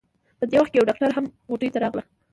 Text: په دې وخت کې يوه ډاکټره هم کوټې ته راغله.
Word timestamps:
په 0.39 0.45
دې 0.49 0.57
وخت 0.59 0.71
کې 0.71 0.77
يوه 0.77 0.87
ډاکټره 0.89 1.15
هم 1.17 1.25
کوټې 1.47 1.67
ته 1.73 1.77
راغله. 1.83 2.03